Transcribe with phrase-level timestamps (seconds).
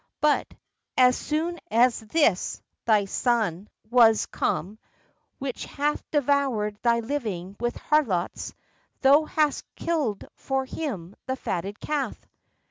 [0.19, 0.51] But
[0.97, 4.79] as soon as this thy son was come,
[5.37, 8.55] which hath devoured thy living with harlots,
[9.01, 12.17] thou hast killed for him the fatted calf."